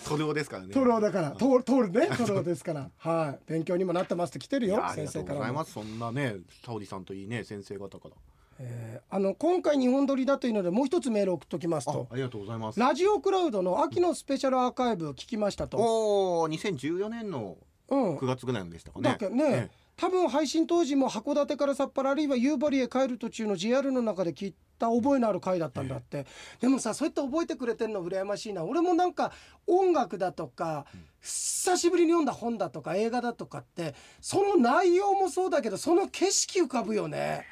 [0.07, 0.75] トルオですからね。
[0.75, 1.31] トロだから。
[1.33, 2.09] トトルね。
[2.09, 2.91] トロですから。
[2.99, 3.51] はい。
[3.51, 5.73] 勉強にもなってますって来てるよいやあり先がとうございます。
[5.73, 8.11] そんなね沙織さんといいね先生方から
[8.59, 12.09] えーあの今回日本撮りだというのでもう一つメール送っときますあと。
[12.11, 12.81] ありがとうございます。
[12.81, 17.57] ラジオクラウドの秋のスペシャルアーカイブ聞きましたと、おお2014年の
[17.91, 18.17] うん。
[18.17, 19.11] 9月ぐらいのでしたかね。
[19.11, 26.27] だけどね、多分配信当時も函館から札幌あるいは夕張へ帰る途中の JR の中で聞いた覚えのある回だったんだって、
[26.61, 28.65] でもさそうやって覚えてくれてるの羨ましいな。
[28.65, 29.31] 俺もなんか
[29.69, 30.87] 音楽だとか、
[31.21, 37.47] 久しぶりに読んだ本だとか映画だとかってその内容もそうだけどその景色浮かぶよね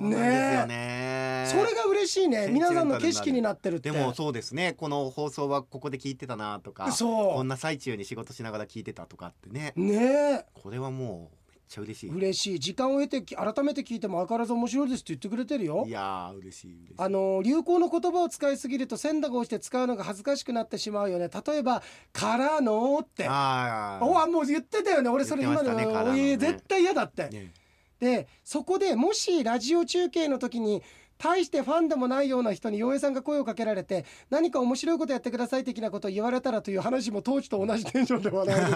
[0.00, 1.44] そうなんですよね。
[1.46, 2.48] それが嬉しいね。
[2.50, 3.90] 皆さんの景色になってるって。
[3.90, 4.74] でもそうですね。
[4.78, 7.34] この放送はここで聞いてたなとかそう。
[7.34, 9.74] こんな最中に仕事しながら聞いてたとかってね。
[9.76, 12.10] ねこれはもうめっちゃ嬉しい。
[12.10, 12.58] 嬉しい。
[12.58, 15.84] 時間を得てき改めて聞いても相変わらず面白いですって言ってくれてるよ。
[15.86, 16.94] いやー嬉しい嬉しい。
[16.96, 21.28] あの流行の言葉を使いすぎると鮮度が落ちて使うのが恥ずかしくなってしまうよね。
[21.46, 21.82] 例えば
[22.14, 23.26] 「からの」って。
[23.28, 24.04] あー。
[24.04, 25.10] おわもう言ってたよね。
[25.10, 25.74] 俺それ今の。
[25.74, 27.52] ねおい絶対嫌だって、ね
[28.00, 30.82] でそこでもしラジオ中継の時に
[31.18, 38.74] 大してファンでもないような人に洋平さんが声をかけられて何か面白いことやってください的なことを言われたらという話も当時と同じテンションで笑えるし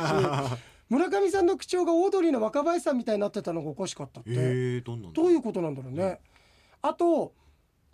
[0.91, 6.21] 村上さんの口調がオードリーの若林さんみたいになってたのがおかしかったって、えー、どんなんだどういうことなんだろうね。
[6.83, 7.33] あと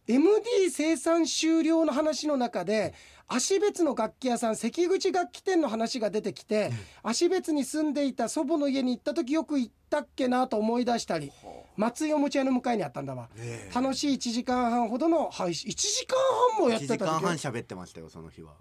[0.09, 2.95] MD 生産終了の話の中で
[3.29, 6.73] 芦別の楽器屋さん関口楽器店の話が出てきて
[7.05, 11.31] 芦別に住んでいた祖母の家に行った時よく行ったっけなと思い出したり
[11.77, 13.29] 松井おもちゃ屋の向かいにあったんだわ。
[13.37, 13.75] ええ。
[13.75, 16.19] 楽しい1時間半ほどの配信1時間
[16.57, 17.05] 半もやっ1てた時。
[17.05, 18.53] 時間半喋ってましたよその日は。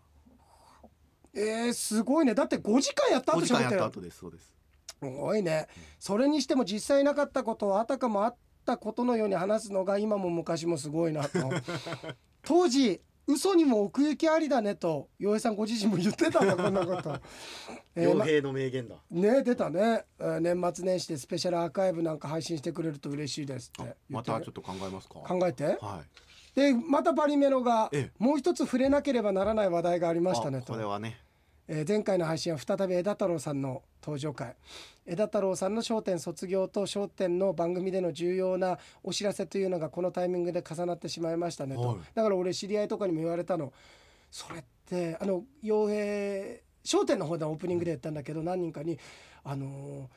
[1.33, 2.33] えー、すごいね。
[2.33, 4.53] だって5時間やった5後喋ってるやった後ですそうです。
[4.99, 5.67] すごいね。
[5.99, 11.49] それにしても実際なかったことをあたかもあったことのように話すのが今も昔もすごいなと。
[12.43, 17.15] 当時嘘にも奥行きありだねと洋平さんご自身も言ってたんだ こんなこと、
[17.95, 18.95] えーま平の名言だ。
[19.11, 25.15] ね出たね、えー年末年始でスペシャルアーカイブなんか配信してくれると嬉しいですってまたちょっと考えますか。
[25.19, 25.63] 考えて？
[25.79, 26.59] はい。
[26.59, 28.11] でまたバリメロがええ。
[28.17, 31.17] もう一つ触れなければならない話題がありましたねあとこれはね
[31.71, 34.55] えー前回の配信は再び枝太郎さんの登場会。
[35.05, 41.97] 枝太郎さんの『笑点』卒業と『笑点』の番組での重要なお知らせというのがこのタイミングで重なってしまいましたねと、はい。
[42.15, 43.71] だから俺知り合いとかにも言われたの。
[44.31, 48.97] それってあの傭兵『笑点』の方ではオープニングで言ったんだけど何人かに
[49.43, 50.07] あのー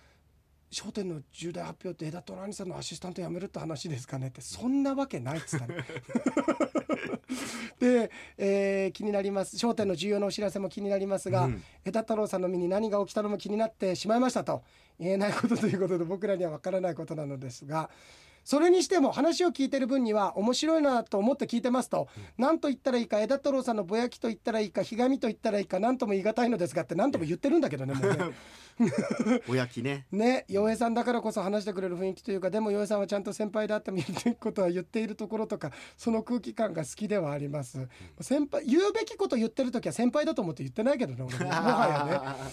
[0.77, 5.75] 笑点の重大発表って枝虎兄さんのアシスタント辞めるって話ですかねってそんなわけないっつったの。
[7.79, 14.63] で、えー気になります『笑点』の重要なお知らせも気になりますが、うん枝太郎さんの身に何が起きたのも気になってしまいましたと
[15.01, 17.91] 言えないことということで僕らには分からないことなのですが
[18.45, 28.19] それにしても話を聞いてる分には面白いなと思って聞いてますと、何と言ったらいいか枝太郎さんのぼやきと言ったらいいかひがみと言ったらいいか何とも言い難いのですがって何とも言ってるんだけどねもうね。
[29.49, 30.07] おやきね。
[30.11, 37.89] ね洋平さんだからこそ話してくれる雰囲気というかでも洋平さんはちゃんと先輩であっても言っていくことは言っているところとかその空気感が好きではあります。
[38.21, 42.53] 先輩言うべきこと言ってる時は先輩だと思って言ってないけどね俺ももはやね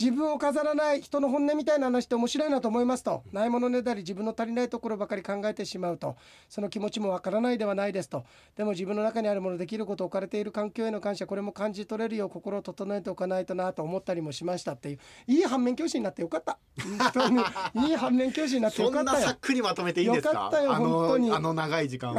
[0.00, 3.22] 自分を飾らない人の本音みたいな話って面白いなと思いますと。
[3.32, 6.16] ないものねだり自分の足りないところばかり考えてしまうと。
[6.48, 8.24] その気持ちもわからないではないですと。
[8.56, 14.98] でも自分の中にあるものできること置かれている環境への感謝これも感じ取れるよう心を整えておかないとなと思ったりもしましたっていう。
[15.26, 16.58] いい反面教師になってよかった。
[16.82, 17.88] 本当に。
[17.90, 19.26] いい反面教師になってよかったよ。
[19.26, 20.32] さっくりまとめていいんですか？
[20.32, 21.28] よかったよあ本当に。
[21.28, 22.14] のあの長い時間を。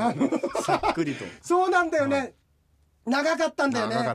[0.62, 1.26] さっくりと。
[1.42, 2.24] そうなんだよね、は
[3.06, 3.96] 長かったんだよね。
[3.96, 4.12] 長か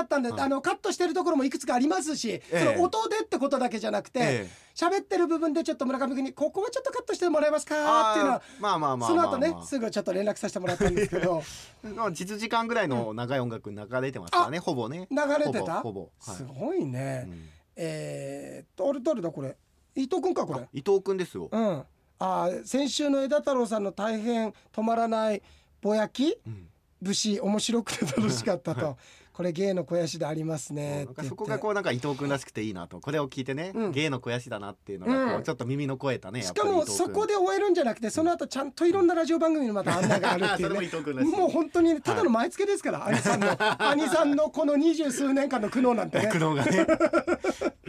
[0.00, 4.62] ったんで、はいあのカットしてるところもいくつかありますし、えその音でってことだけじゃなくてええ。
[4.74, 7.74] 喋、ってる部分でちょっと村上君に「ここはちょっとカットしてもらえますか?」
[8.12, 11.42] っていうのはまあまあまあその後ねすぐちょっと連絡させてもらったんですけど。
[11.94, 15.08] まあ実時間ぐらいの長い音楽流れてますからねほぼね。
[15.10, 15.80] 流れてた？
[15.82, 16.36] ほぼはい。
[16.36, 17.48] すごいね、うん。
[17.76, 19.56] えーっとあれ誰だこれ？
[19.94, 20.60] 伊藤君かこれ？
[20.60, 21.50] あ伊藤君ですよ。
[21.52, 21.84] うん。
[22.18, 25.42] あー先週の枝太郎さんの大変止まらない
[25.82, 26.38] ぼやき？
[26.46, 26.68] うん
[27.02, 28.96] 節面白くて楽しかったと。
[29.32, 31.08] これ芸の肥やしでありますね。
[31.26, 33.90] そこがこうなんか伊藤君らしくていいなとこれを聞いてね、うん。
[33.92, 35.42] 芸の肥やしだなっていうのがこううん。
[35.42, 41.28] ちょっと耳の肥えたねやしっぱりかもそこで終えるんじゃなくてその後ちゃんといろんなラジオ番組のまた案内があるっていそうね藤君らし。
[41.28, 46.28] いもう本当にただの前付けですから、兄さんの兄さんのこの二十数年間の苦悩なんてね。
[46.30, 46.86] 苦悩がね。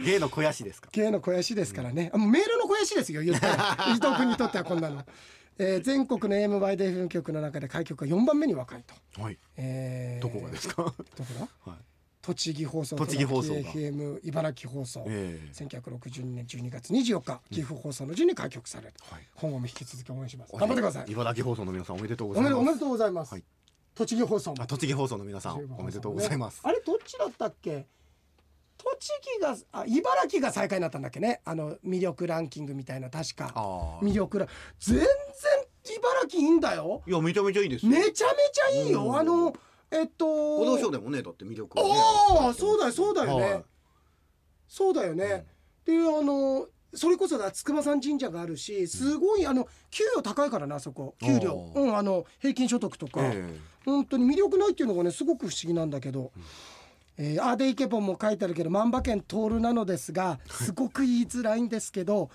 [0.02, 0.88] 芸の肥やしですか？
[0.92, 3.76] 芸の肥やしですからね、あもうメールの肥やしですよ言ったら。
[3.92, 5.02] 伊藤君にとってはこんなの、
[5.58, 8.82] えー全国の AMYDFM 局の中で開局が4番目に若い
[9.14, 9.38] と、はい。
[9.56, 10.94] えーどこがですか、どこ
[11.38, 11.48] だ？
[11.70, 11.78] はい。
[12.22, 15.52] 栃木放送栃木放送 FM 茨城放送、ええ。
[15.52, 19.22] 1962年12月24日岐阜放送の順に開局される、はい。
[19.34, 20.52] 今後も引き続き応援します。
[20.52, 21.12] 頑張ってください。
[21.12, 22.54] 茨城放送の皆さんおめでとうごおざいます。
[22.56, 23.44] おめでとうございます、はい。
[23.94, 24.62] 栃木放送も。
[24.62, 27.86] あ栃木放送の皆さんおめでとうございます、あれどっちだったっけ？
[28.76, 31.40] 栃木があ茨城が最下位になったんだっけね。
[31.44, 33.52] あの魅力ランキングみたいな確か。
[33.54, 34.48] ああ魅力ラ
[34.80, 35.06] 全然
[35.84, 37.02] 茨城いいんだよ。
[37.06, 37.92] いやめちゃめちゃいいですよ。
[37.92, 39.04] めちゃめちゃいいよ。
[39.04, 39.16] うん。
[39.16, 39.54] あの
[39.90, 43.64] えっと歩道賞でもねだって魅力ああそうだよそうだよね、はい。
[44.66, 45.46] そうだよね、
[45.84, 51.14] であのそれこそだ筑波山神社があるしすごいあの給料高いからなあそこ。
[51.20, 51.72] 給料。
[51.74, 56.32] うんあの平均所得とか、え本当に魅力ないっていうのがねすごく不思議なんだけど、
[57.18, 62.30] えー、あでイケポンも書いてあるけど万馬券通るなのですがすごく言いづらいんですけど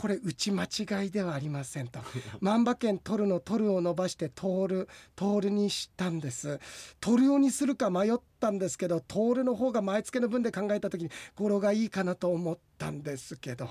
[0.00, 2.00] これ打ち間違いではありませんと。
[2.40, 6.58] 万馬券取るの取るを伸ばして通る通るにしたんです。
[7.02, 13.68] 取るをにするか迷ったんですけど通るの方が前付けの分で考えた時に語呂がいいかなと思ったんですけど、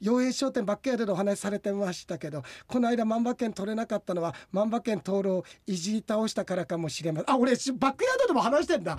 [0.00, 7.34] 洋平商店バックヤードでお話しされてましたけどこの間万馬券取れなかったのは万馬券通るをいじり倒したからかもしれません。
[7.34, 8.96] あ俺しバックヤードでも話してんだ。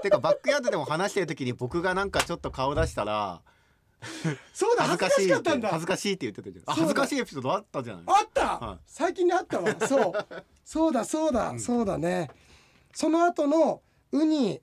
[0.00, 3.42] てかバックヤードでも話してる時に僕がなんかちょっと顔出したら
[4.52, 5.68] そうだ恥ずかしかったんだ。
[5.68, 6.74] て恥ずかしいって言ってたじゃん。
[6.74, 8.02] 恥ずかしいエピソードあったじゃない。
[8.06, 8.78] あった、はい。
[8.86, 9.74] 最近にあったわ。
[9.86, 10.12] そう。
[10.64, 12.30] そうだそうだ、そうだね。
[12.94, 14.60] その後のウニ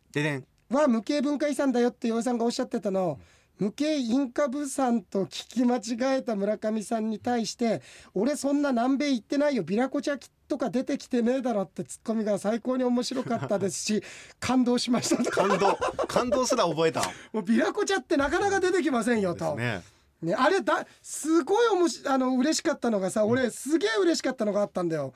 [0.69, 3.19] は無形文化遺産だよって洋井さんがおっしゃってたの。
[3.59, 7.81] 無形インカブ産と聞き間違えた村上さんに対して
[8.13, 10.17] 俺そんな南米行ってないよビラコチャ
[10.49, 14.03] とか出てきてねえだろってツッコミが最高に面白かったですし
[14.39, 19.55] 感動しました感動感動すら覚えたもうビラコチャってなかなか出てきませんよと。
[19.55, 19.81] ね
[20.21, 25.13] ね、あれだすごいおもしあの嬉しかったのがさ俺すげえ嬉しかったのがあったんだよ。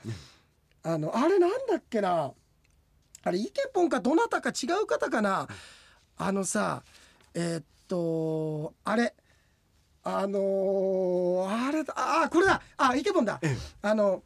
[0.82, 2.32] あのあれなんだっけな
[3.22, 5.46] あれイケポンかどなたか違う方かな
[6.16, 6.82] あのさ
[7.34, 9.14] えーっとあれ
[10.04, 13.40] あのーあれだあこれだあイケポンだ
[13.82, 14.22] あの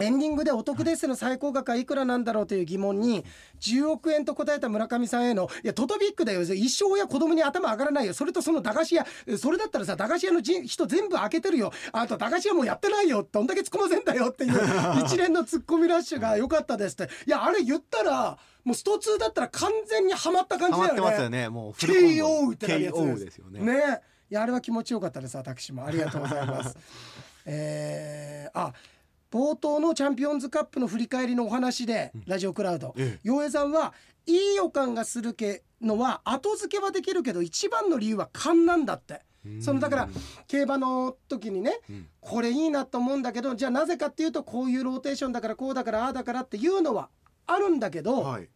[0.00, 3.24] エンディングでお得ですの最高額はいくらなんだろうという疑問に
[3.60, 6.42] 10億円と答えた村上さんへの「いやトトビックだよ。
[6.42, 8.14] 一生親子供に頭上がらないよ。
[8.14, 9.06] それとその駄菓子屋
[9.38, 11.72] それだったらさ駄菓子屋のじ人全部開けてるよ。
[11.92, 13.26] あと駄菓子屋もうやってないよ。
[13.30, 14.60] どんだけ突っ込ませんだよ」っていう
[15.04, 17.10] 一連のツッコミラッシュが良かったですって。
[17.26, 21.00] いやあれ言ったらもうスト2だったら完全にはまった感じハだよね。
[21.00, 21.48] マってますよね。
[21.48, 22.52] もうフルコンボ。
[22.52, 23.60] KO ってなるやつですよね。
[23.60, 24.00] ね。
[24.30, 25.84] いやあれは気持ちよかったです私も。
[25.84, 26.76] ありがとうございます。
[27.46, 28.72] えー、あ
[29.30, 32.94] 冒頭のチャンピオンズカップの振り返りのお話で、ラジオクラウド。
[32.96, 33.20] ええ。
[33.22, 33.94] 洋平さんは
[34.26, 39.22] いい予感がするけのは後付けはできるけど一番の理由は勘なんだって。
[39.60, 40.08] そのだから
[40.48, 42.06] 競馬の時にね、ん。
[42.20, 47.08] これいいなと思うんだけどじゃあなぜかっていうとこういうローテーションだからこうだからああだからっていうのは
[47.46, 48.48] あるんだけど、はい。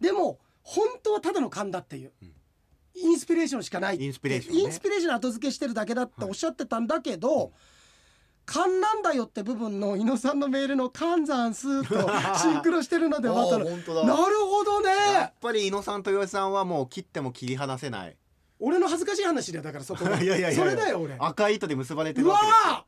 [0.00, 2.12] でも本当はただの勘だっていう、
[2.94, 4.62] インスピレーションしかないインスピレーションね。
[4.62, 7.52] インスピレーション後付けしてるだけだっておっしゃってたんだけど、
[8.44, 9.14] 勘なんだ。
[9.14, 11.94] よって部分の伊野さんのメールの「カンザンス」と
[12.38, 14.88] シンクロしてるのでまたなるあー本当だほどね。
[15.14, 18.16] やっぱり伊野さんと岩井さんはもう切っても切り離せない。
[18.58, 21.16] 俺の恥ずかしい話だよだからそこはいやいやいやそれだよ俺。
[21.18, 22.74] 赤い糸で結ばれてるわけですよ。
[22.78, 22.82] ー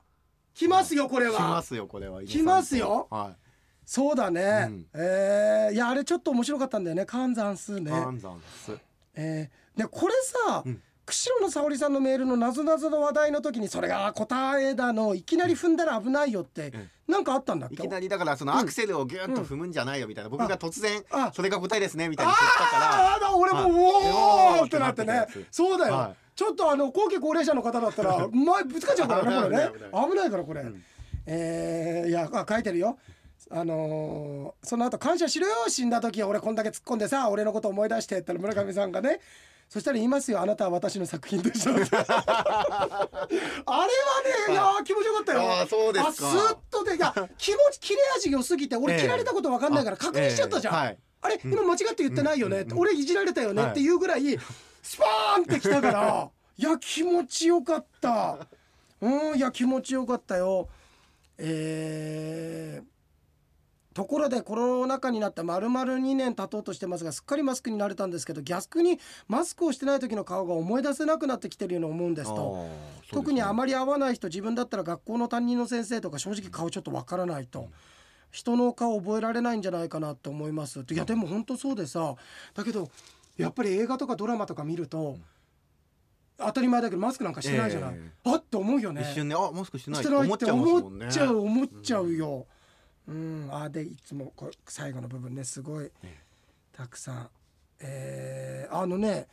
[0.54, 2.22] 来ますよこれ来まはすよこれは。
[2.22, 3.08] 来ますよ。
[3.10, 3.36] は
[3.84, 4.86] そうだね、うん。
[4.94, 8.78] えーいやあれちょっと面白かったんだよね「カンザンスね」い安山です
[9.14, 10.14] えーでこれ
[10.46, 16.90] さ、うん釧路の沙織さんのメールのなぞなぞの話題の時にそれが答えだのいきなり踏んだら危ないよって、うん。
[17.12, 17.74] なんかあったんだっけ？
[17.74, 23.12] いきなりだからそのアクセルをギュッと踏むんじゃないよみたいな僕が突然あそれが答えですねみたいに言ったから。
[23.12, 23.68] ああだ俺も
[24.58, 25.26] おおってなってね。
[25.50, 26.16] そうだよ、はい。
[26.34, 29.70] ちょっとあの後期高齢者の方だったら 前ぶつかっちゃうからねこれね。
[30.10, 30.82] 危ないからこれ、ん
[31.26, 32.98] えーいやあ書いてるよ。
[33.50, 39.20] あのーその後感謝しろよ死んだ時は俺こんだけ突っ込んでさ俺のこと思い出してったら村上さんがね
[39.68, 43.86] そしたら言いますよあなたは私の作品でしょってあれは
[44.46, 45.40] ねいやー気持ちよかったよ。
[45.42, 46.10] あーそうですか。
[46.10, 49.00] あスッとでいや気持ち切れ味良すぎて俺ええ。
[49.02, 50.98] 切られたこと分かんないから確認しちゃったじゃん、ええはい。
[51.22, 53.70] あれ今間違って言ってないよね、俺いじられたよねはい。
[53.72, 54.38] っていうぐらい
[54.82, 58.38] スパーンってきたから いや気持ちよかった。
[59.00, 60.68] うんいや気持ちよかったよ。
[61.38, 62.93] えー
[63.94, 72.66] ところでコロナ禍になって丸々2年経とうとしてますがすっかりマスクに慣れたんですけど逆にマスクをしてない時の顔が思い出せなくなってきてるように思うんですと。
[73.12, 77.68] 特にあまり会わない人自分だったら学校の担任の先生とか正直顔ちょっとわからないと、
[78.32, 80.80] 人の顔覚えられないんじゃないかなって思います。
[80.80, 82.16] いやでも本当そうでさ。
[82.54, 82.90] だけど
[83.36, 85.18] やっぱり映画とかドラマとか見ると、
[86.38, 89.02] 当たり前だけどマスクなんかしてないじゃない、えあって思うよね。
[89.02, 89.36] 一瞬ね。
[89.38, 91.04] あマスクしてないしてないって思っちゃいますもんね。
[91.04, 92.46] 思っちゃう思っちゃうよ、
[93.06, 95.90] うん、あでいつもこれ最後の部分ねすごい
[96.72, 97.28] たくさん。
[97.80, 99.26] えーあのね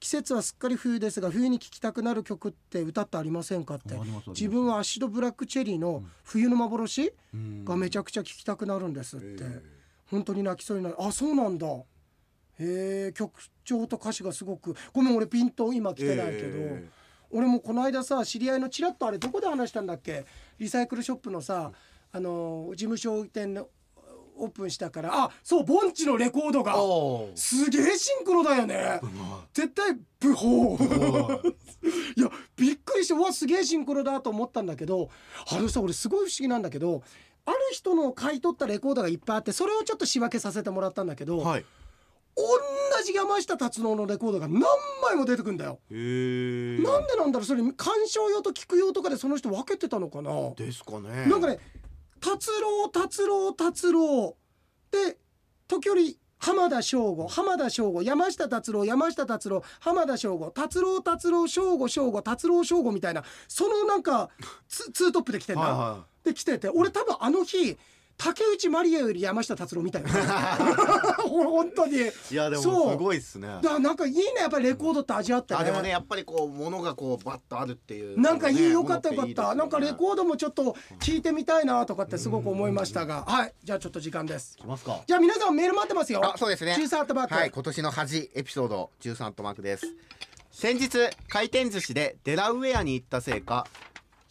[0.00, 3.94] 季節はすっかり冬ですが冬に聴きたくなる曲って歌ってありませんかって。
[4.28, 7.64] 自分はアシドブラックチェリーの冬の幻うん。
[7.64, 9.62] がめちゃくちゃ聴きたくなるんですって、ええ。
[10.10, 10.96] 本当に泣きそうになる。
[10.98, 11.66] あそうなんだ。
[11.66, 11.84] へ
[12.58, 13.32] え曲
[13.64, 14.76] 調と歌詞がすごく。
[14.92, 16.88] ごめん俺ピンと今来てないけど、え
[17.30, 20.26] 俺もこの間さ知り合いのちらっとあれどこで話したんだっけ？
[20.58, 21.72] リサイクルショップのさ
[22.16, 23.66] あの事務所店の
[24.36, 26.74] オープンしたからあそうボンチのレコードが。
[27.34, 29.00] すげえシンクロだよね。
[29.52, 31.50] 絶対ブホー。
[31.50, 31.54] い。
[32.22, 35.10] やびっくりしてうわすげえシンクロだと思ったんだけど
[35.50, 37.02] あのさ俺すごい不思議なんだけど
[37.46, 41.64] ある人の買い取ったレコードがいっぱいあってそれをちょっと仕分けさせてもらったんだけど、はい。
[42.36, 42.44] 同
[43.04, 44.62] じ山下達郎のレコードが何
[45.02, 45.78] 枚も出てくんだよ。
[45.90, 47.44] なんでなんだろう？
[47.44, 51.26] それ鑑賞用と聞く用とかでその人分けてたのかな、ですかね。
[51.26, 51.58] なんかね
[52.24, 54.36] 達郎達郎達郎。
[54.90, 55.18] で
[55.68, 64.30] 時折浜田省吾浜田省吾山下達郎山下達郎浜田省吾達郎達郎省吾省吾達郎省吾みたいなそのなんか
[64.68, 67.76] ツツートップで来てんだ、はいはで来てて俺多分あの日
[68.16, 70.10] 竹内まりやより山下達郎みたいな。
[71.24, 71.96] 本当に。
[71.96, 72.00] い
[72.30, 73.48] いやでもすごいっすね。
[73.48, 75.54] だからなんかいいねやっぱりレコードって味あって。
[75.54, 78.20] ねあでもねやっぱりこう物がこうバッとあるっていう。
[78.20, 79.48] なんかいいねよかったよかっ物ていいですよね。
[79.50, 83.24] たなんかレコードもちょっと聞いてみたいなとかってすごく思いましたが。
[83.26, 84.56] はいじゃあちょっと時間です。
[84.56, 85.00] きますか。
[85.06, 86.20] じゃあ皆さんメール待ってますよ。
[86.24, 86.74] あそうですね。
[86.74, 87.34] 13アットマーク。
[87.34, 89.94] はい今年の恥エピソード13とマークです。
[90.50, 90.88] 先日
[91.28, 93.66] 回転寿司でデラウェアに行ったせいか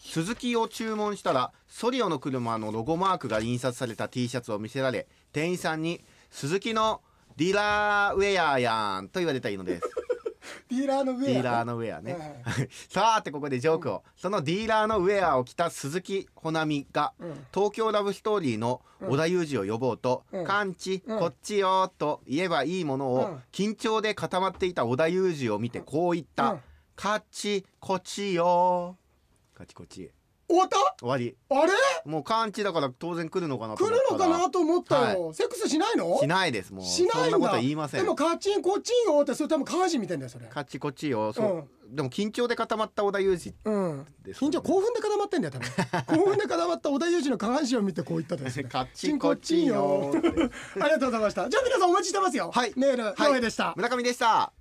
[0.03, 7.01] 鈴木を注文したらソリオの車のロゴマークが印刷された T シャツを見せられ店員さんに「鈴木の
[7.37, 9.83] ディーラーウェアやん」と言われたいのです。
[10.69, 12.43] ディーラーの上ディーラーのウェアね、
[12.89, 17.45] さあってここでジョークを、そのディーラーのウェアを着た鈴木保奈美が、うん。
[17.53, 21.19] 東京ラブストーリーの織田裕二を呼ぼうとうん「カンチ、うん。
[21.19, 23.43] こっちよ」と言えばいいものを、うん。
[23.53, 26.51] 緊張で固まっていた織田裕二を見てこう言った。
[26.51, 26.61] うん
[26.95, 28.97] 「カッチこっちよ」
[29.53, 30.11] カッチこっち
[30.49, 30.77] 終わった？
[30.99, 31.35] 終わり。
[31.49, 31.71] あれ？
[32.05, 34.09] もうカンチだから当然来るのかなと来思ったら。
[34.09, 36.17] るのかなと思ったよ、セックスしないの？
[36.19, 36.85] しないですもう。
[36.85, 37.21] しないんだ。
[37.23, 38.01] そんなことは言いません。
[38.03, 40.47] でもカッチンこっちんよってそれ多分下半身見てんだよそれ。
[40.47, 44.07] カッチこっちよそう、でも緊張で固まった織田裕二うん。
[44.33, 45.69] 緊張興奮で固まってんだよ多分。
[46.19, 51.49] 興奮で固まった織田裕二の下半身を見てこう言ったんですよカッチこっちよありがとうございました。
[51.49, 52.51] じゃあ皆さんお待ちしてますよ。
[52.53, 52.73] はい。
[52.75, 53.41] メール、はい。
[53.41, 53.73] でした。
[53.77, 54.51] 村上でした